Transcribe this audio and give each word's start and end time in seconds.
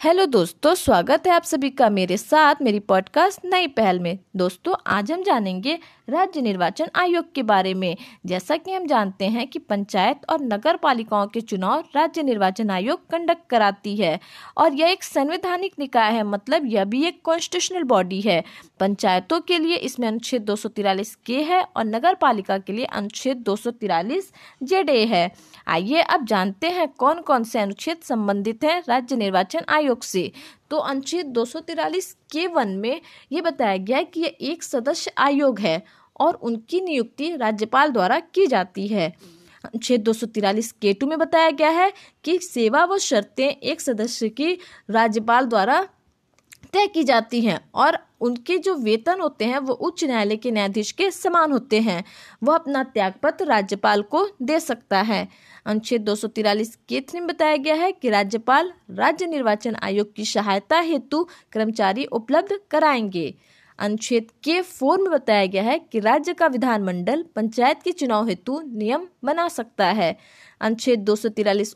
Hello 0.00 0.26
दोस्तों, 0.26 0.74
स्वागत 0.74 1.26
है 1.26 1.32
आप 1.32 1.42
सभी 1.42 1.70
का 1.70 1.90
मेरे 1.90 2.16
साथ 2.16 2.54
मेरी 2.62 2.80
पॉडकास्ट 2.80 3.40
नई 3.44 3.66
पहल 3.66 4.00
में। 4.00 4.18
दोस्तों, 4.36 4.74
आज 4.86 5.12
हम 5.12 5.22
जानेंगे 5.22 5.78
राज्य 6.10 6.40
निर्वाचन 6.40 6.88
आयोग 6.94 7.32
के 7.34 7.42
बारे 7.42 7.74
में। 7.74 7.96
जैसा 8.26 8.56
कि 8.56 8.72
हम 8.72 8.86
जानते 8.86 9.24
हैं 9.24 9.48
कि 9.48 9.58
पंचायत 9.58 10.20
और 10.28 10.42
नगर 10.42 10.76
पालिकाओं 10.76 11.26
के 11.26 11.40
चुनाव 11.40 11.84
राज्य 11.96 12.22
निर्वाचन 12.22 12.70
आयोग 12.70 13.10
कंडक्ट 13.10 13.50
कराती 13.50 13.96
है। 13.96 14.20
और 14.56 14.74
यह 14.74 14.88
एक 14.88 15.02
संवैधानिक 15.04 15.72
निकाय 15.78 16.12
है 16.12 16.22
मतलब 16.22 16.62
यह 16.66 16.84
भी 16.84 17.04
एक 17.06 17.20
कॉन्स्टिट्यूशनल 17.24 17.82
बॉडी 17.82 18.20
है। 18.20 18.44
पंचायतों 18.80 19.40
के 19.40 19.58
लिए 19.58 19.76
इसमें 19.76 20.08
अनुच्छेद 20.08 20.42
दो 20.42 20.56
के 21.26 21.42
है 21.42 21.62
और 21.76 21.84
नगर 21.84 22.14
पालिका 22.14 22.58
के 22.58 22.72
लिए 22.72 22.84
अनुच्छेद 22.84 23.36
दो 23.36 23.56
ए 24.90 25.04
है। 25.04 25.32
आइए 25.68 26.00
अब 26.00 26.24
जानते 26.24 26.70
हैं 26.70 26.88
कौन 26.88 27.20
कौन 27.20 27.44
से 27.44 27.58
अनुच्छेद 27.58 27.96
संबंधित 28.02 28.64
हैं 28.64 28.82
राज्य 28.88 29.16
निर्वाचन 29.16 29.60
आयोग 29.68 29.87
से। 29.96 30.32
तो 30.70 30.76
अनुच्छेद 30.76 31.26
दो 31.26 31.44
के 32.30 32.46
वन 32.46 32.68
में 32.68 33.00
ये 33.32 33.40
बताया 33.40 33.76
गया 33.76 33.98
है 33.98 34.04
कि 34.04 34.20
यह 34.20 34.36
एक 34.40 34.62
सदस्य 34.62 35.12
आयोग 35.18 35.60
है 35.60 35.82
और 36.20 36.34
उनकी 36.34 36.80
नियुक्ति 36.80 37.36
राज्यपाल 37.36 37.90
द्वारा 37.90 38.20
की 38.20 38.46
जाती 38.46 38.88
है। 38.88 39.08
अनुच्छेद 39.64 40.02
दो 40.02 40.12
के 40.82 40.92
टू 40.92 41.06
में 41.06 41.18
बताया 41.18 41.50
गया 41.50 41.70
है 41.70 41.92
कि 42.24 42.38
सेवा 42.38 42.84
व 42.84 42.98
शर्तें 42.98 43.48
एक 43.48 43.80
सदस्य 43.80 44.28
की 44.28 44.58
राज्यपाल 44.90 45.44
द्वारा 45.44 45.88
तय 46.72 46.86
की 46.86 47.04
जाती 47.04 47.40
हैं 47.40 47.70
और 47.74 47.98
उनके 48.20 48.58
जो 48.58 48.74
वेतन 48.74 49.20
होते 49.20 49.44
हैं, 49.44 49.58
वो 49.58 49.74
उच्च 49.74 50.04
न्यायालय 50.04 50.36
के 50.36 50.50
न्यायाधीश 50.50 50.92
के 50.92 51.10
समान 51.10 51.52
होते 51.52 51.80
हैं। 51.80 52.04
वह 52.42 52.54
अपना 52.54 52.82
त्यागपत्र 52.82 53.44
राज्यपाल 53.44 54.02
को 54.02 54.28
दे 54.42 54.60
सकता 54.60 55.00
है। 55.00 55.28
अनुच्छेद 55.66 56.00
दो 56.00 56.14
सौ 56.14 56.28
तिरालीस 56.28 56.78
के 56.88 57.04
में 57.14 57.26
बताया 57.26 57.56
गया 57.56 57.74
है 57.74 57.92
कि 57.92 58.10
राज्यपाल 58.10 58.72
राज्य 58.90 59.26
निर्वाचन 59.26 59.76
आयोग 59.82 60.14
की 60.14 60.24
सहायता 60.24 60.80
हेतु 60.80 61.28
कर्मचारी 61.52 62.04
उपलब्ध 62.04 62.60
कराएँगे। 62.70 63.34
अनुच्छेद 63.78 64.30
के 64.44 64.60
फोर 64.60 65.02
में 65.02 65.10
बताया 65.12 65.46
गया 65.46 65.62
है 65.62 65.78
कि 65.78 66.00
राज्य 66.00 66.32
का 66.32 66.46
विधानमंडल 66.46 67.24
पंचायत 67.36 67.82
के 67.82 67.92
चुनाव 67.92 68.28
हेतु 68.28 68.60
नियम 68.60 69.06
बना 69.24 69.48
सकता 69.48 69.86
है। 69.86 70.16
अनुच्छेद 70.60 70.98
दो 70.98 71.16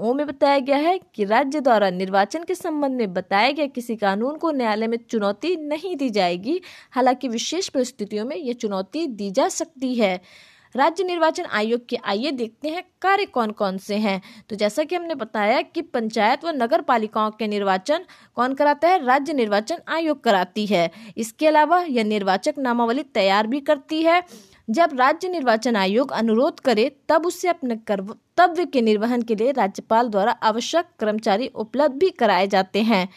ओ 0.00 0.14
में 0.14 0.26
बताया 0.26 0.58
गया 0.58 0.76
है 0.76 1.00
कि 1.14 1.24
राज्य 1.24 1.60
द्वारा 1.60 1.90
निर्वाचन 1.90 2.44
के 2.44 2.54
संबंध 2.54 2.96
में 2.96 3.14
बताए 3.14 3.52
गए 3.52 3.68
किसी 3.68 3.96
कानून 3.96 4.36
को 4.36 4.50
न्यायालय 4.50 4.86
में 4.86 4.98
चुनौती 5.10 5.56
नहीं 5.56 5.96
दी 5.96 6.10
जाएगी। 6.10 6.60
हालाँकि 6.90 7.28
विशेष 7.28 7.68
परिस्थितियों 7.68 8.24
में 8.24 8.36
यह 8.36 8.52
चुनौती 8.52 9.06
दी 9.06 9.30
जा 9.30 9.48
सकती 9.48 9.94
है। 9.94 10.20
राज्य 10.74 11.04
निर्वाचन 11.04 11.44
आयोग 11.44 11.86
के 11.88 11.96
आइए 12.04 12.30
देखते 12.30 12.68
हैं 12.68 12.82
कार्य 13.02 13.24
कौन 13.24 13.50
कौन 13.50 13.76
से 13.78 13.96
हैं। 13.96 14.20
तो 14.50 14.56
जैसा 14.56 14.84
कि 14.84 14.94
हमने 14.94 15.14
बताया 15.14 15.60
कि 15.62 15.82
पंचायत 15.82 16.44
व 16.44 16.50
नगर 16.52 16.80
पालिकाओं 16.80 17.30
के 17.30 17.46
निर्वाचन 17.46 18.04
कौन 18.36 18.54
कराता 18.54 18.88
है, 18.88 19.04
राज्य 19.04 19.32
निर्वाचन 19.32 19.82
आयोग 19.88 20.22
कराती 20.24 20.66
है। 20.66 20.90
इसके 21.16 21.46
अलावा 21.46 21.80
यह 21.80 22.04
निर्वाचक 22.04 22.54
नामावली 22.58 23.02
तैयार 23.04 23.46
भी 23.46 23.60
करती 23.60 24.02
है। 24.02 24.22
जब 24.70 24.90
राज्य 24.94 25.28
निर्वाचन 25.28 25.76
आयोग 25.76 26.12
अनुरोध 26.12 26.60
करे, 26.60 26.90
तब 27.08 27.26
उससे 27.26 27.48
अपने 27.48 27.76
कर्तव्य 27.76 28.64
के 28.66 28.80
निर्वहन 28.80 29.22
के 29.22 29.34
लिए 29.34 29.52
राज्यपाल 29.52 30.08
द्वारा 30.08 30.32
आवश्यक 30.42 30.88
कर्मचारी 30.98 31.46
उपलब्ध 31.46 31.94
भी 31.94 32.10
कराए 32.10 32.46
जाते 32.46 32.82
हैं। 32.82 33.08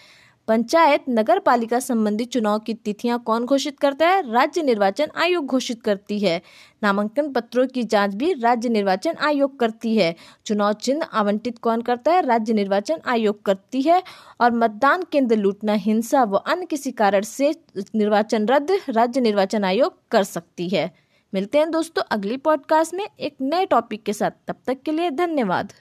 पंचायत 0.48 1.04
नगर 1.10 1.40
पालिका 1.40 1.80
संबंधी 1.80 2.26
चुनाव 2.26 2.60
की 2.60 2.74
तिथियाँ 2.74 3.20
कौन 3.20 3.46
घोषित 3.46 3.80
करता 3.80 4.08
है? 4.08 4.32
राज्य 4.32 4.62
निर्वाचन 4.62 5.08
आयोग 5.18 5.46
घोषित 5.46 5.84
करती 5.84 6.20
है। 6.20 6.42
नामांकन 6.84 7.34
पत्रों 7.34 7.68
की 7.68 7.84
जाँच 7.84 8.16
भी 8.16 8.34
राज्य 8.34 8.70
निर्वाचन 8.70 9.16
आयोग 9.22 9.60
करती 9.60 9.98
है। 9.98 10.16
चुनाव 10.46 10.74
चिन्ह 10.74 11.04
आवंटित 11.04 11.58
कौन 11.58 11.82
करता 11.82 12.12
है? 12.12 12.22
राज्य 12.22 12.54
निर्वाचन 12.54 12.98
आयोग 13.06 13.44
करती 13.44 13.82
है। 13.82 14.04
और 14.42 14.52
मतदान 14.52 15.04
केंद्र 15.12 15.36
लूटना, 15.36 15.74
हिंसा 15.74 16.24
व 16.24 16.36
अन्य 16.36 16.66
किसी 16.66 16.92
कारण 16.92 17.22
से 17.22 17.56
निर्वाचन 17.96 18.46
रद्द 18.46 18.78
राज्य 18.90 19.22
निर्वाचन 19.22 19.64
आयोग 19.64 19.94
कर 20.12 20.24
सकती 20.24 20.70
है। 20.70 20.92
मिलते 21.34 21.58
हैं 21.58 21.72
दोस्तों 21.72 22.04
अगली 22.12 22.38
पॉडकास्ट 22.38 22.94
में 22.94 23.08
एक 23.20 23.36
नए 23.42 23.66
टॉपिक 23.66 24.04
के 24.04 24.14
साथ। 24.14 24.32
तब 24.48 24.56
तक 24.68 24.78
के 24.82 24.92
लिए 24.92 25.10
धन्यवाद। 25.12 25.74